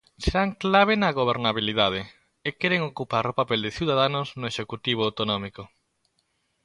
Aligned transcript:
Serán 0.23 0.49
clave 0.63 0.93
na 0.97 1.09
gobernabilidade, 1.19 2.01
e 2.47 2.49
queren 2.59 2.81
ocupar 2.91 3.23
o 3.27 3.37
papel 3.39 3.59
de 3.63 3.75
Ciudadanos 3.77 4.27
no 4.39 4.49
executivo 4.51 5.01
autonómico. 5.07 5.63